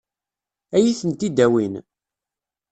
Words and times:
Ad 0.75 0.81
iyi-tent-id-awin? 0.83 1.73